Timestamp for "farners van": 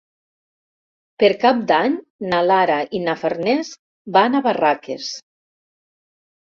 3.27-4.41